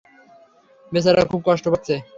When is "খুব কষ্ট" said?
1.25-1.65